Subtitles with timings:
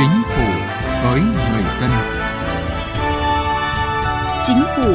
[0.00, 0.42] Chính phủ
[1.04, 1.90] với người dân.
[4.44, 4.92] Chính phủ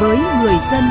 [0.00, 0.84] với người dân.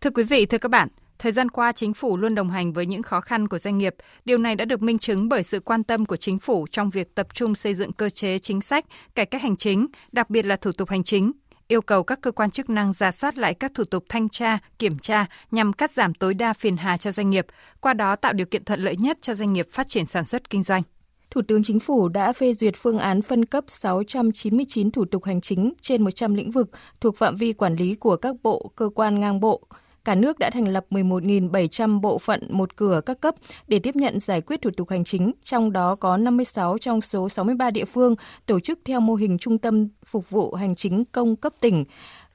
[0.00, 0.88] Thưa quý vị, thưa các bạn,
[1.22, 3.94] Thời gian qua, chính phủ luôn đồng hành với những khó khăn của doanh nghiệp.
[4.24, 7.14] Điều này đã được minh chứng bởi sự quan tâm của chính phủ trong việc
[7.14, 8.84] tập trung xây dựng cơ chế chính sách,
[9.14, 11.32] cải cách hành chính, đặc biệt là thủ tục hành chính,
[11.72, 14.58] yêu cầu các cơ quan chức năng ra soát lại các thủ tục thanh tra,
[14.78, 17.46] kiểm tra nhằm cắt giảm tối đa phiền hà cho doanh nghiệp,
[17.80, 20.50] qua đó tạo điều kiện thuận lợi nhất cho doanh nghiệp phát triển sản xuất
[20.50, 20.82] kinh doanh.
[21.30, 25.40] Thủ tướng Chính phủ đã phê duyệt phương án phân cấp 699 thủ tục hành
[25.40, 29.20] chính trên 100 lĩnh vực thuộc phạm vi quản lý của các bộ, cơ quan
[29.20, 29.62] ngang bộ,
[30.04, 33.34] cả nước đã thành lập 11.700 bộ phận một cửa các cấp
[33.68, 37.28] để tiếp nhận giải quyết thủ tục hành chính, trong đó có 56 trong số
[37.28, 38.14] 63 địa phương
[38.46, 41.84] tổ chức theo mô hình trung tâm phục vụ hành chính công cấp tỉnh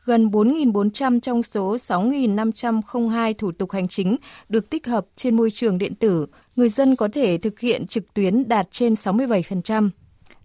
[0.08, 4.18] gần 4.400 trong số 6.502 thủ tục hành chính
[4.50, 6.28] được tích hợp trên môi trường điện tử.
[6.56, 9.90] Người dân có thể thực hiện trực tuyến đạt trên 67%.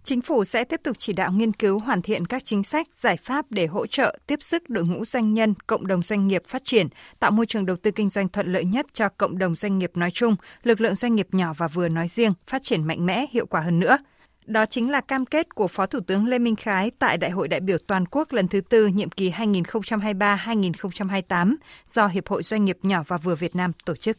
[0.04, 3.16] Chính phủ sẽ tiếp tục chỉ đạo nghiên cứu hoàn thiện các chính sách, giải
[3.16, 6.64] pháp để hỗ trợ tiếp sức đội ngũ doanh nhân, cộng đồng doanh nghiệp phát
[6.64, 6.86] triển,
[7.18, 9.90] tạo môi trường đầu tư kinh doanh thuận lợi nhất cho cộng đồng doanh nghiệp
[9.94, 13.26] nói chung, lực lượng doanh nghiệp nhỏ và vừa nói riêng phát triển mạnh mẽ,
[13.30, 13.98] hiệu quả hơn nữa.
[14.46, 17.48] Đó chính là cam kết của Phó Thủ tướng Lê Minh Khái tại Đại hội
[17.48, 21.54] đại biểu toàn quốc lần thứ tư nhiệm kỳ 2023-2028
[21.88, 24.18] do Hiệp hội Doanh nghiệp nhỏ và vừa Việt Nam tổ chức.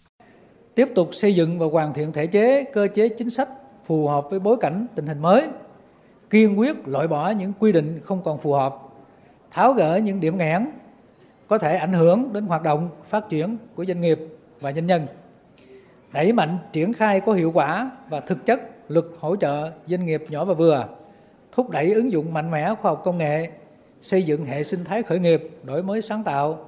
[0.76, 3.48] Tiếp tục xây dựng và hoàn thiện thể chế, cơ chế chính sách
[3.86, 5.44] phù hợp với bối cảnh tình hình mới,
[6.34, 8.76] kiên quyết loại bỏ những quy định không còn phù hợp,
[9.52, 10.66] tháo gỡ những điểm nghẽn
[11.48, 14.20] có thể ảnh hưởng đến hoạt động phát triển của doanh nghiệp
[14.62, 15.08] và nhân dân.
[16.14, 20.24] Đẩy mạnh triển khai có hiệu quả và thực chất luật hỗ trợ doanh nghiệp
[20.30, 20.88] nhỏ và vừa,
[21.52, 23.50] thúc đẩy ứng dụng mạnh mẽ khoa học công nghệ,
[24.02, 26.66] xây dựng hệ sinh thái khởi nghiệp, đổi mới sáng tạo,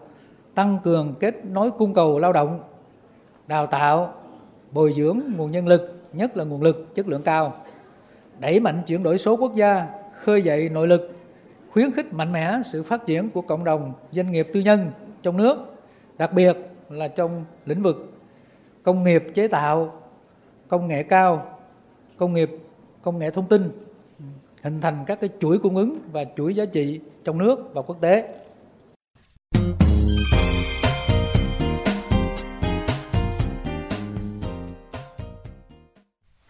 [0.56, 2.60] tăng cường kết nối cung cầu lao động,
[3.48, 4.14] đào tạo,
[4.72, 7.54] bồi dưỡng nguồn nhân lực, nhất là nguồn lực chất lượng cao
[8.40, 9.88] đẩy mạnh chuyển đổi số quốc gia,
[10.24, 11.12] khơi dậy nội lực,
[11.72, 14.92] khuyến khích mạnh mẽ sự phát triển của cộng đồng doanh nghiệp tư nhân
[15.24, 15.58] trong nước,
[16.18, 16.58] đặc biệt
[16.90, 18.14] là trong lĩnh vực
[18.84, 20.02] công nghiệp chế tạo,
[20.68, 21.58] công nghệ cao,
[22.18, 22.52] công nghiệp
[23.02, 23.70] công nghệ thông tin,
[24.64, 28.02] hình thành các cái chuỗi cung ứng và chuỗi giá trị trong nước và quốc
[28.02, 28.36] tế.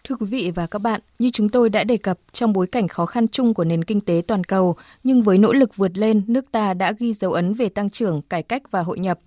[0.08, 2.88] Thưa quý vị và các bạn, như chúng tôi đã đề cập trong bối cảnh
[2.88, 6.22] khó khăn chung của nền kinh tế toàn cầu, nhưng với nỗ lực vượt lên,
[6.26, 9.18] nước ta đã ghi dấu ấn về tăng trưởng, cải cách và hội nhập.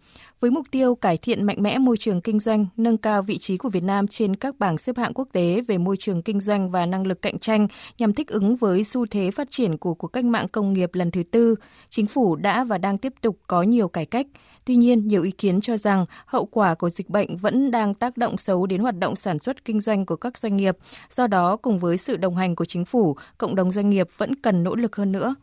[0.41, 3.57] Với mục tiêu cải thiện mạnh mẽ môi trường kinh doanh, nâng cao vị trí
[3.57, 6.69] của Việt Nam trên các bảng xếp hạng quốc tế về môi trường kinh doanh
[6.69, 7.67] và năng lực cạnh tranh
[7.97, 11.11] nhằm thích ứng với xu thế phát triển của cuộc cách mạng công nghiệp lần
[11.11, 11.55] thứ tư,
[11.89, 14.27] chính phủ đã và đang tiếp tục có nhiều cải cách.
[14.65, 18.17] Tuy nhiên, nhiều ý kiến cho rằng hậu quả của dịch bệnh vẫn đang tác
[18.17, 20.77] động xấu đến hoạt động sản xuất kinh doanh của các doanh nghiệp.
[21.09, 24.35] Do đó, cùng với sự đồng hành của chính phủ, cộng đồng doanh nghiệp vẫn
[24.35, 25.35] cần nỗ lực hơn nữa.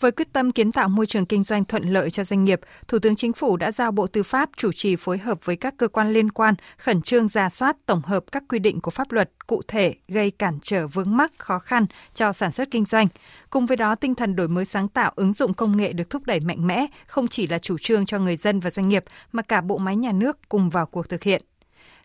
[0.00, 2.98] Với quyết tâm kiến tạo môi trường kinh doanh thuận lợi cho doanh nghiệp, Thủ
[2.98, 5.88] tướng Chính phủ đã giao Bộ Tư pháp chủ trì phối hợp với các cơ
[5.88, 9.30] quan liên quan khẩn trương ra soát tổng hợp các quy định của pháp luật
[9.46, 13.06] cụ thể gây cản trở vướng mắc khó khăn cho sản xuất kinh doanh.
[13.50, 16.22] Cùng với đó, tinh thần đổi mới sáng tạo, ứng dụng công nghệ được thúc
[16.26, 19.42] đẩy mạnh mẽ, không chỉ là chủ trương cho người dân và doanh nghiệp mà
[19.42, 21.42] cả bộ máy nhà nước cùng vào cuộc thực hiện.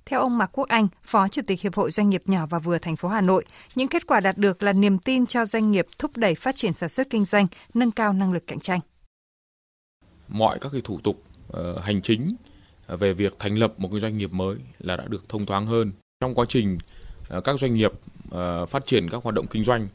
[0.06, 2.78] Theo ông Mạc Quốc Anh, Phó Chủ tịch Hiệp hội Doanh nghiệp nhỏ và vừa
[2.78, 5.88] thành phố Hà Nội, những kết quả đạt được là niềm tin cho doanh nghiệp
[6.00, 8.80] thúc đẩy phát triển sản xuất kinh doanh, nâng cao năng lực cạnh tranh.
[10.28, 11.24] Mọi các cái thủ tục
[11.58, 12.36] uh, hành chính
[12.88, 15.66] ờ, về việc thành lập một cái doanh nghiệp mới là đã được thông thoáng
[15.66, 15.92] hơn.
[16.20, 16.78] Trong quá trình
[17.38, 17.92] uh, các doanh nghiệp
[18.28, 19.88] uh, phát triển các hoạt động kinh doanh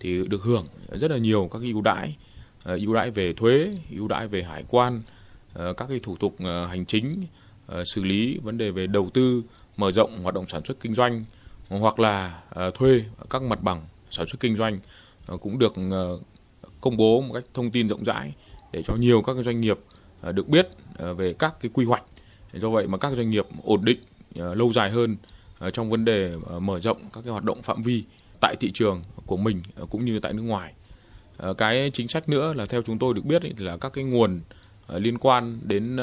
[0.00, 2.16] thì được hưởng rất là nhiều các ưu đãi,
[2.64, 5.02] ưu đãi về thuế, ưu đãi về hải quan,
[5.54, 7.26] các cái thủ tục hành chính
[7.66, 9.42] Ờ, xử lý vấn đề về đầu tư,
[9.76, 11.24] mở rộng hoạt động sản xuất kinh doanh,
[11.68, 14.78] hoặc là ờ, thuê các mặt bằng sản xuất kinh doanh
[15.26, 15.74] ờ, cũng được
[16.80, 18.32] công bố một cách thông tin rộng rãi
[18.72, 19.78] để cho nhiều các doanh nghiệp
[20.32, 20.68] được biết
[21.16, 22.04] về các cái quy hoạch.
[22.52, 23.98] Do vậy mà các doanh nghiệp ổn định
[24.34, 25.16] lâu dài hơn
[25.72, 28.04] trong vấn đề mở rộng các cái hoạt động phạm vi
[28.40, 30.72] tại thị trường của mình cũng như tại nước ngoài.
[31.58, 34.40] Cái chính sách nữa là theo chúng tôi được biết là các cái nguồn
[34.88, 35.96] liên quan đến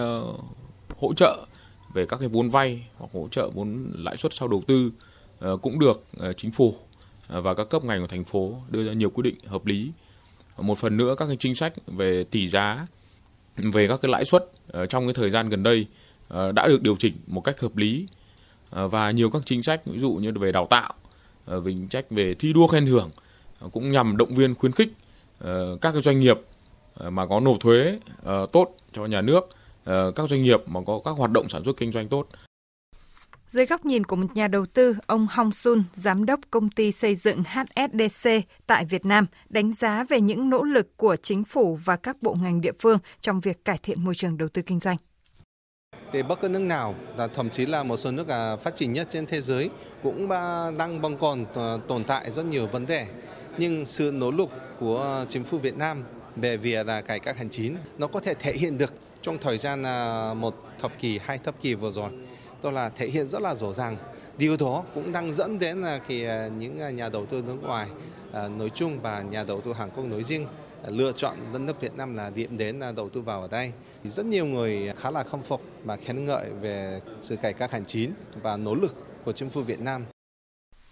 [0.99, 1.45] hỗ trợ
[1.93, 4.91] về các cái vốn vay hoặc hỗ trợ vốn lãi suất sau đầu tư
[5.39, 6.75] ờ, cũng được ờ, chính phủ
[7.27, 9.91] ờ, và các cấp ngành của thành phố đưa ra nhiều quy định hợp lý.
[10.57, 12.87] Một phần nữa các cái chính sách về tỷ giá,
[13.57, 14.51] về các cái lãi suất
[14.89, 15.87] trong cái thời gian gần đây
[16.29, 18.07] đã được điều chỉnh một cách hợp lý
[18.69, 20.93] và nhiều các chính sách ví dụ như về đào tạo,
[21.47, 23.09] về chính sách về thi đua khen thưởng
[23.71, 24.93] cũng nhằm động viên khuyến khích
[25.81, 26.39] các cái doanh nghiệp
[27.09, 27.99] mà có nộp thuế
[28.51, 29.49] tốt cho nhà nước
[29.85, 32.27] các doanh nghiệp mà có các hoạt động sản xuất kinh doanh tốt.
[33.51, 36.91] Dưới góc nhìn của một nhà đầu tư, ông Hong Sun, giám đốc công ty
[36.91, 38.29] xây dựng HSDC
[38.67, 42.35] tại Việt Nam, đánh giá về những nỗ lực của chính phủ và các bộ
[42.41, 44.97] ngành địa phương trong việc cải thiện môi trường đầu tư kinh doanh.
[46.13, 46.95] Để bất cứ nước nào,
[47.33, 48.27] thậm chí là một số nước
[48.61, 49.69] phát triển nhất trên thế giới
[50.03, 50.27] cũng
[50.77, 53.07] đang băng còn ờ, tồn tại rất nhiều vấn đề.
[53.57, 54.49] Nhưng sự nỗ lực
[54.79, 56.03] của chính phủ Việt Nam
[56.35, 59.57] về việc là cải cách hành chính nó có thể thể hiện được trong thời
[59.57, 62.09] gian à, một thập kỷ, hai thập kỷ vừa rồi
[62.63, 63.97] đó là thể hiện rất là rõ ràng.
[64.37, 67.57] Điều đó cũng đang dẫn đến là thì à, những à, nhà đầu tư nước
[67.63, 67.87] ngoài
[68.33, 70.47] nói chung và nhà đầu tư Hàn Quốc nói riêng
[70.87, 73.71] lựa chọn đất nước Việt Nam là điểm đến đầu tư vào ở đây.
[74.03, 77.85] Rất nhiều người khá là khâm phục và khen ngợi về sự cải cách hành
[77.85, 78.95] chính và nỗ lực
[79.25, 80.05] của chính phủ Việt Nam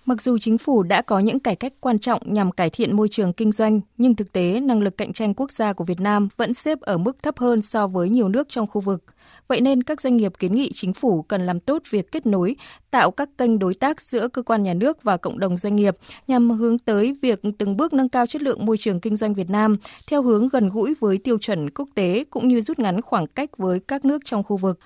[0.09, 3.07] Mặc dù chính phủ đã có những cải cách quan trọng nhằm cải thiện môi
[3.07, 6.27] trường kinh doanh, nhưng thực tế năng lực cạnh tranh quốc gia của Việt Nam
[6.37, 9.03] vẫn xếp ở mức thấp hơn so với nhiều nước trong khu vực.
[9.47, 12.55] Vậy nên các doanh nghiệp kiến nghị chính phủ cần làm tốt việc kết nối,
[12.91, 15.97] tạo các kênh đối tác giữa cơ quan nhà nước và cộng đồng doanh nghiệp
[16.27, 19.49] nhằm hướng tới việc từng bước nâng cao chất lượng môi trường kinh doanh Việt
[19.49, 19.75] Nam
[20.07, 23.57] theo hướng gần gũi với tiêu chuẩn quốc tế cũng như rút ngắn khoảng cách
[23.57, 24.79] với các nước trong khu vực.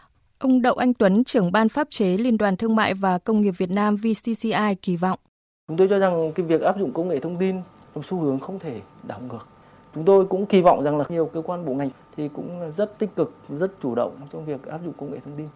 [0.43, 3.51] Ông Đậu Anh Tuấn, trưởng ban pháp chế Liên đoàn Thương mại và Công nghiệp
[3.57, 5.19] Việt Nam VCCI kỳ vọng.
[5.67, 7.55] Chúng tôi cho rằng cái việc áp dụng công nghệ thông tin
[7.95, 9.47] là xu hướng không thể đảo ngược.
[9.95, 12.99] Chúng tôi cũng kỳ vọng rằng là nhiều cơ quan bộ ngành thì cũng rất
[12.99, 15.47] tích cực, rất chủ động trong việc áp dụng công nghệ thông tin.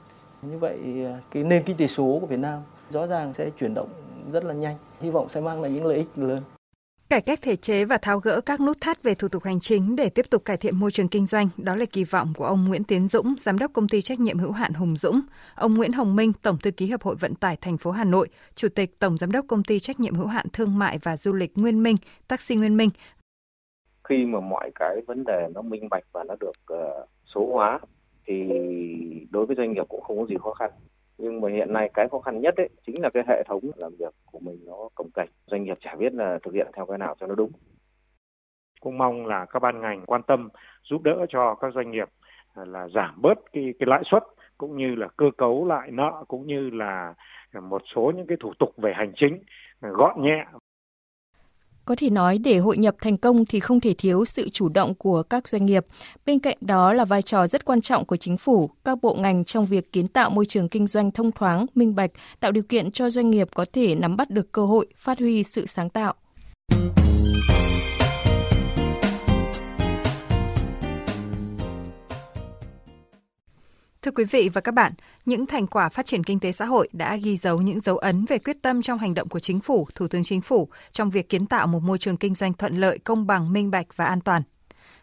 [0.41, 0.79] Như vậy
[1.31, 2.59] cái nền kinh tế số của Việt Nam
[2.89, 3.89] rõ ràng sẽ chuyển động
[4.31, 6.41] rất là nhanh, hy vọng sẽ mang lại những lợi ích lớn.
[7.09, 9.95] Cải cách thể chế và tháo gỡ các nút thắt về thủ tục hành chính
[9.95, 12.65] để tiếp tục cải thiện môi trường kinh doanh, đó là kỳ vọng của ông
[12.67, 15.19] Nguyễn Tiến Dũng, giám đốc công ty trách nhiệm hữu hạn Hùng Dũng,
[15.55, 18.27] ông Nguyễn Hồng Minh, tổng thư ký Hiệp hội Vận tải thành phố Hà Nội,
[18.55, 21.33] chủ tịch tổng giám đốc công ty trách nhiệm hữu hạn thương mại và du
[21.33, 21.95] lịch Nguyên Minh,
[22.27, 22.89] Taxi Nguyên Minh.
[24.09, 27.79] Khi mà mọi cái vấn đề nó minh bạch và nó được uh, số hóa
[28.25, 28.33] thì
[29.29, 30.71] đối với doanh nghiệp cũng không có gì khó khăn
[31.17, 33.91] nhưng mà hiện nay cái khó khăn nhất ấy chính là cái hệ thống làm
[33.99, 35.29] việc của mình nó cồng kềnh.
[35.45, 37.51] Doanh nghiệp chả biết là thực hiện theo cái nào cho nó đúng.
[38.79, 40.49] Cũng mong là các ban ngành quan tâm,
[40.83, 42.09] giúp đỡ cho các doanh nghiệp
[42.55, 44.23] à, là giảm bớt cái cái lãi suất,
[44.57, 47.13] cũng như là cơ cấu lại nợ, cũng như là
[47.61, 49.43] một số những cái thủ tục về hành chính
[49.81, 50.45] à, gọn nhẹ
[51.87, 54.95] có thể nói để hội nhập thành công thì không thể thiếu sự chủ động
[54.95, 55.85] của các doanh nghiệp.
[56.25, 59.45] Bên cạnh đó là vai trò rất quan trọng của chính phủ, các bộ ngành
[59.45, 62.91] trong việc kiến tạo môi trường kinh doanh thông thoáng, minh bạch, tạo điều kiện
[62.91, 66.13] cho doanh nghiệp có thể nắm bắt được cơ hội, phát huy sự sáng tạo.
[74.07, 74.91] Thưa quý vị và các bạn,
[75.25, 78.25] những thành quả phát triển kinh tế xã hội đã ghi dấu những dấu ấn
[78.25, 81.29] về quyết tâm trong hành động của chính phủ, thủ tướng chính phủ trong việc
[81.29, 84.21] kiến tạo một môi trường kinh doanh thuận lợi, công bằng, minh bạch và an
[84.21, 84.41] toàn.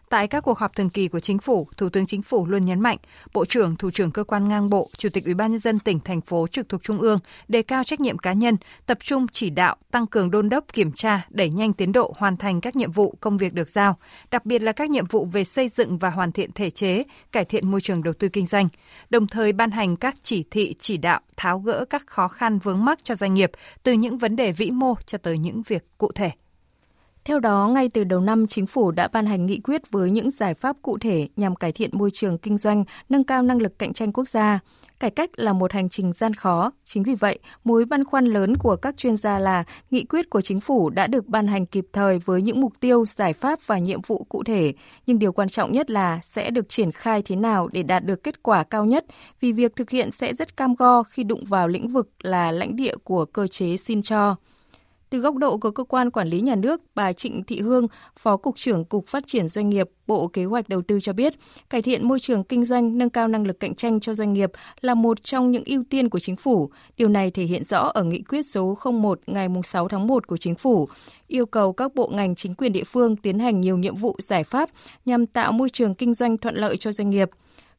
[0.09, 2.79] Tại các cuộc họp thường kỳ của chính phủ, Thủ tướng Chính phủ luôn nhấn
[2.79, 2.97] mạnh,
[3.33, 5.99] Bộ trưởng, Thủ trưởng cơ quan ngang bộ, Chủ tịch Ủy ban nhân dân tỉnh
[5.99, 9.49] thành phố trực thuộc trung ương đề cao trách nhiệm cá nhân, tập trung chỉ
[9.49, 12.91] đạo, tăng cường đôn đốc kiểm tra, đẩy nhanh tiến độ hoàn thành các nhiệm
[12.91, 13.97] vụ công việc được giao,
[14.31, 17.45] đặc biệt là các nhiệm vụ về xây dựng và hoàn thiện thể chế, cải
[17.45, 18.67] thiện môi trường đầu tư kinh doanh,
[19.09, 22.85] đồng thời ban hành các chỉ thị chỉ đạo tháo gỡ các khó khăn vướng
[22.85, 23.51] mắc cho doanh nghiệp
[23.83, 26.31] từ những vấn đề vĩ mô cho tới những việc cụ thể.
[27.25, 30.31] Theo đó, ngay từ đầu năm, chính phủ đã ban hành nghị quyết với những
[30.31, 33.79] giải pháp cụ thể nhằm cải thiện môi trường kinh doanh, nâng cao năng lực
[33.79, 34.59] cạnh tranh quốc gia.
[34.99, 38.57] Cải cách là một hành trình gian khó, chính vì vậy, mối băn khoăn lớn
[38.57, 41.85] của các chuyên gia là nghị quyết của chính phủ đã được ban hành kịp
[41.93, 44.73] thời với những mục tiêu, giải pháp và nhiệm vụ cụ thể,
[45.05, 48.23] nhưng điều quan trọng nhất là sẽ được triển khai thế nào để đạt được
[48.23, 49.05] kết quả cao nhất,
[49.39, 52.75] vì việc thực hiện sẽ rất cam go khi đụng vào lĩnh vực là lãnh
[52.75, 54.35] địa của cơ chế xin cho.
[55.09, 57.87] Từ góc độ của cơ quan quản lý nhà nước, bà Trịnh Thị Hương,
[58.19, 61.33] Phó Cục trưởng Cục Phát triển Doanh nghiệp, Bộ Kế hoạch Đầu tư cho biết,
[61.69, 64.51] cải thiện môi trường kinh doanh, nâng cao năng lực cạnh tranh cho doanh nghiệp
[64.81, 66.69] là một trong những ưu tiên của chính phủ.
[66.97, 70.37] Điều này thể hiện rõ ở nghị quyết số 01 ngày 6 tháng 1 của
[70.37, 70.89] chính phủ,
[71.27, 74.43] yêu cầu các bộ ngành chính quyền địa phương tiến hành nhiều nhiệm vụ giải
[74.43, 74.69] pháp
[75.05, 77.29] nhằm tạo môi trường kinh doanh thuận lợi cho doanh nghiệp.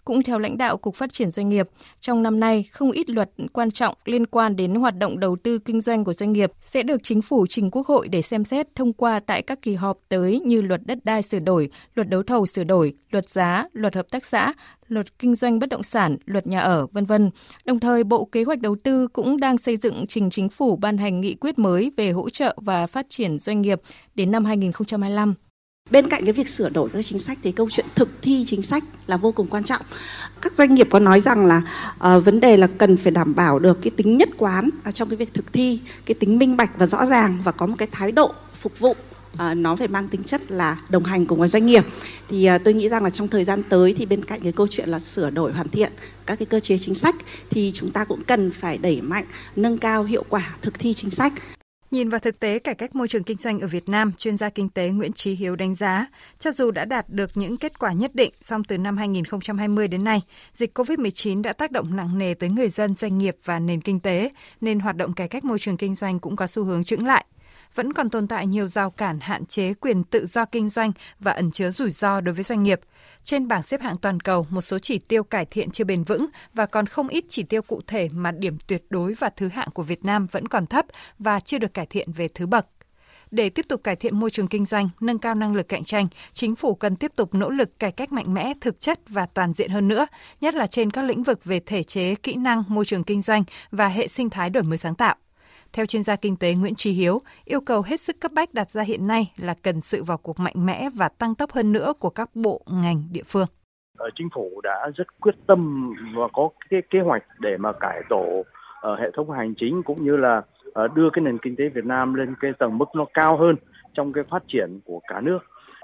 [0.06, 1.66] Cũng theo lãnh đạo Cục Phát triển Doanh nghiệp,
[2.00, 5.58] trong năm nay, không ít luật quan trọng liên quan đến hoạt động đầu tư
[5.58, 8.74] kinh doanh của doanh nghiệp sẽ được chính phủ trình Quốc hội để xem xét
[8.74, 12.22] thông qua tại các kỳ họp tới như luật đất đai sửa đổi, luật đấu
[12.22, 14.52] thầu sửa đổi, luật giá, luật hợp tác xã,
[14.88, 17.30] luật kinh doanh bất động sản, luật nhà ở, vân vân.
[17.64, 20.98] Đồng thời, Bộ Kế hoạch Đầu tư cũng đang xây dựng trình chính phủ ban
[20.98, 23.80] hành nghị quyết mới về hỗ trợ và phát triển doanh nghiệp
[24.14, 25.34] đến năm 2025.
[25.90, 28.62] Bên cạnh cái việc sửa đổi các chính sách thì câu chuyện thực thi chính
[28.62, 29.82] sách là vô cùng quan trọng.
[30.40, 31.62] Các doanh nghiệp có nói rằng là
[31.94, 35.16] uh, vấn đề là cần phải đảm bảo được cái tính nhất quán trong cái
[35.16, 38.12] việc thực thi, cái tính minh bạch và rõ ràng và có một cái thái
[38.12, 38.96] độ phục vụ
[39.38, 41.84] à, nó phải mang tính chất là đồng hành cùng với doanh nghiệp
[42.28, 44.66] thì à, tôi nghĩ rằng là trong thời gian tới thì bên cạnh cái câu
[44.70, 45.92] chuyện là sửa đổi hoàn thiện
[46.26, 47.14] các cái cơ chế chính sách
[47.50, 49.24] thì chúng ta cũng cần phải đẩy mạnh
[49.56, 51.32] nâng cao hiệu quả thực thi chính sách
[51.90, 54.48] Nhìn vào thực tế cải cách môi trường kinh doanh ở Việt Nam, chuyên gia
[54.48, 56.06] kinh tế Nguyễn Trí Hiếu đánh giá,
[56.38, 60.04] cho dù đã đạt được những kết quả nhất định, song từ năm 2020 đến
[60.04, 63.80] nay, dịch COVID-19 đã tác động nặng nề tới người dân, doanh nghiệp và nền
[63.80, 66.84] kinh tế, nên hoạt động cải cách môi trường kinh doanh cũng có xu hướng
[66.84, 67.24] chững lại
[67.76, 71.32] vẫn còn tồn tại nhiều rào cản hạn chế quyền tự do kinh doanh và
[71.32, 72.80] ẩn chứa rủi ro đối với doanh nghiệp.
[73.22, 76.26] Trên bảng xếp hạng toàn cầu, một số chỉ tiêu cải thiện chưa bền vững
[76.54, 79.70] và còn không ít chỉ tiêu cụ thể mà điểm tuyệt đối và thứ hạng
[79.70, 80.86] của Việt Nam vẫn còn thấp
[81.18, 82.66] và chưa được cải thiện về thứ bậc.
[83.30, 86.06] Để tiếp tục cải thiện môi trường kinh doanh, nâng cao năng lực cạnh tranh,
[86.32, 89.52] chính phủ cần tiếp tục nỗ lực cải cách mạnh mẽ, thực chất và toàn
[89.52, 90.06] diện hơn nữa,
[90.40, 93.44] nhất là trên các lĩnh vực về thể chế, kỹ năng, môi trường kinh doanh
[93.70, 95.16] và hệ sinh thái đổi mới sáng tạo.
[95.72, 98.70] Theo chuyên gia kinh tế Nguyễn Trí Hiếu, yêu cầu hết sức cấp bách đặt
[98.70, 101.92] ra hiện nay là cần sự vào cuộc mạnh mẽ và tăng tốc hơn nữa
[101.98, 103.46] của các bộ, ngành, địa phương.
[103.98, 108.02] Ờ, chính phủ đã rất quyết tâm và có cái kế hoạch để mà cải
[108.08, 108.44] tổ
[108.80, 110.42] ờ, hệ thống hành chính cũng như là
[110.72, 113.56] ờ, đưa cái nền kinh tế Việt Nam lên cái tầng mức nó cao hơn
[113.94, 115.38] trong cái phát triển của cả nước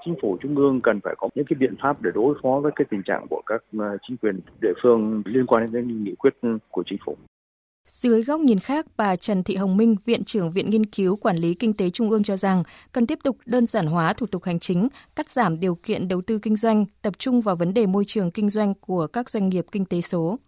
[0.04, 2.72] chính phủ trung ương cần phải có những cái biện pháp để đối phó với
[2.76, 3.62] cái tình trạng của các
[4.08, 6.34] chính quyền địa phương liên quan đến nghị quyết
[6.70, 7.16] của chính phủ.
[7.86, 11.36] Dưới góc nhìn khác, bà Trần Thị Hồng Minh, Viện trưởng Viện Nghiên cứu Quản
[11.36, 12.62] lý Kinh tế Trung ương cho rằng
[12.92, 16.22] cần tiếp tục đơn giản hóa thủ tục hành chính, cắt giảm điều kiện đầu
[16.26, 19.48] tư kinh doanh, tập trung vào vấn đề môi trường kinh doanh của các doanh
[19.48, 20.38] nghiệp kinh tế số.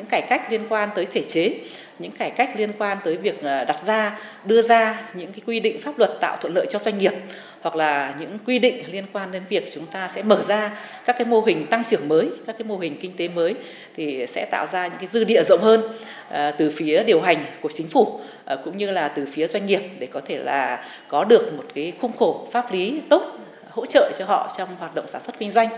[0.00, 1.54] Những cải cách liên quan tới thể chế,
[1.98, 5.60] những cải cách liên quan tới việc ờ, đặt ra, đưa ra những cái quy
[5.60, 7.12] định pháp luật tạo thuận lợi cho doanh nghiệp
[7.60, 11.12] hoặc là những quy định liên quan đến việc chúng ta sẽ mở ra các
[11.18, 13.54] cái mô hình tăng trưởng mới, các cái mô hình kinh tế mới
[13.96, 15.82] thì sẽ tạo ra những cái dư địa rộng hơn
[16.28, 19.66] ờ, từ phía điều hành của chính phủ ờ, cũng như là từ phía doanh
[19.66, 23.22] nghiệp để có thể là có được một cái khung khổ pháp lý tốt
[23.70, 25.68] hỗ trợ cho họ trong hoạt động sản xuất kinh doanh.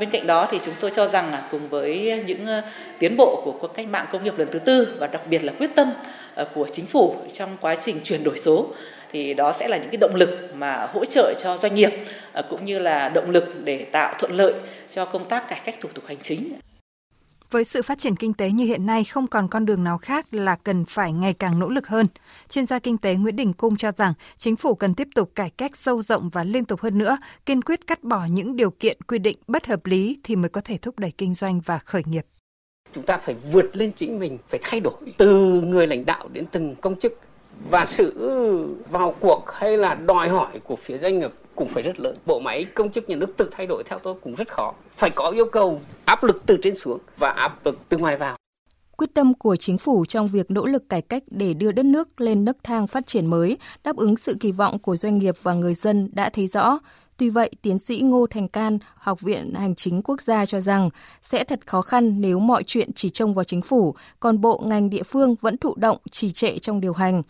[0.00, 2.62] Bên cạnh đó thì chúng tôi cho rằng là cùng với những ờ,
[2.98, 5.52] tiến bộ của cuộc cách mạng công nghiệp lần thứ tư và đặc biệt là
[5.58, 5.92] quyết tâm
[6.34, 8.66] ờ, của chính phủ trong quá trình chuyển đổi số
[9.12, 11.90] thì đó sẽ là những cái động lực mà hỗ trợ cho doanh nghiệp
[12.32, 14.54] ờ, cũng như là động lực để tạo thuận lợi
[14.94, 16.52] cho công tác cải cách thủ tục hành chính.
[17.54, 20.34] Với sự phát triển kinh tế như hiện nay không còn con đường nào khác
[20.34, 22.06] là cần phải ngày càng nỗ lực hơn.
[22.48, 25.50] Chuyên gia kinh tế Nguyễn Đình Cung cho rằng chính phủ cần tiếp tục cải
[25.50, 28.98] cách sâu rộng và liên tục hơn nữa, kiên quyết cắt bỏ những điều kiện
[29.08, 32.02] quy định bất hợp lý thì mới có thể thúc đẩy kinh doanh và khởi
[32.06, 32.26] nghiệp.
[32.92, 36.44] Chúng ta phải vượt lên chính mình, phải thay đổi từ người lãnh đạo đến
[36.50, 37.20] từng công chức
[37.70, 38.12] và sự
[38.90, 42.16] vào cuộc hay là đòi hỏi của phía doanh nghiệp cũng phải rất lớn.
[42.26, 44.72] Bộ máy công chức nhà nước tự thay đổi theo tôi cũng rất khó.
[44.88, 48.36] Phải có yêu cầu áp lực từ trên xuống và áp lực từ ngoài vào.
[48.96, 52.20] Quyết tâm của chính phủ trong việc nỗ lực cải cách để đưa đất nước
[52.20, 55.54] lên nấc thang phát triển mới, đáp ứng sự kỳ vọng của doanh nghiệp và
[55.54, 56.78] người dân đã thấy rõ.
[57.16, 60.90] Tuy vậy, tiến sĩ Ngô Thành Can, Học viện Hành chính Quốc gia cho rằng
[61.22, 64.90] sẽ thật khó khăn nếu mọi chuyện chỉ trông vào chính phủ, còn bộ ngành
[64.90, 67.22] địa phương vẫn thụ động trì trệ trong điều hành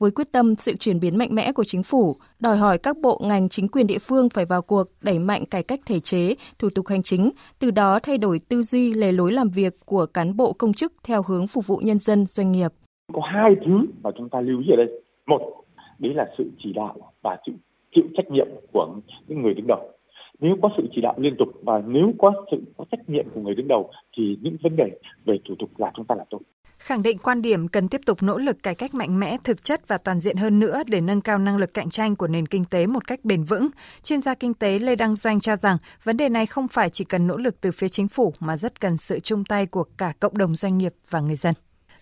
[0.00, 3.20] với quyết tâm sự chuyển biến mạnh mẽ của chính phủ, đòi hỏi các bộ
[3.24, 6.68] ngành chính quyền địa phương phải vào cuộc đẩy mạnh cải cách thể chế, thủ
[6.74, 10.36] tục hành chính, từ đó thay đổi tư duy lề lối làm việc của cán
[10.36, 12.70] bộ công chức theo hướng phục vụ nhân dân doanh nghiệp.
[13.12, 15.02] Có hai thứ mà chúng ta lưu ý ở đây.
[15.26, 15.64] Một,
[15.98, 17.52] đấy là sự chỉ đạo và sự
[17.94, 18.94] chịu trách nhiệm của
[19.28, 19.90] những người đứng đầu.
[20.40, 23.40] Nếu có sự chỉ đạo liên tục và nếu có sự có trách nhiệm của
[23.40, 26.40] người đứng đầu thì những vấn đề về thủ tục là chúng ta làm tốt
[26.80, 29.88] khẳng định quan điểm cần tiếp tục nỗ lực cải cách mạnh mẽ, thực chất
[29.88, 32.64] và toàn diện hơn nữa để nâng cao năng lực cạnh tranh của nền kinh
[32.64, 33.68] tế một cách bền vững.
[34.02, 37.04] Chuyên gia kinh tế Lê Đăng Doanh cho rằng vấn đề này không phải chỉ
[37.04, 40.12] cần nỗ lực từ phía chính phủ mà rất cần sự chung tay của cả
[40.20, 41.54] cộng đồng doanh nghiệp và người dân.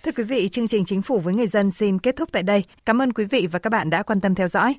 [0.05, 2.65] Thưa quý vị, chương trình Chính phủ với người dân xin kết thúc tại đây.
[2.87, 4.75] Cảm ơn quý vị và các bạn đã quan tâm theo dõi.